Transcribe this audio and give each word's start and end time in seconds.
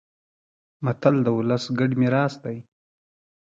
متل 0.83 1.15
د 1.25 1.27
ولس 1.37 1.63
ګډ 1.79 1.91
میراث 1.99 2.33
دی 2.43 2.57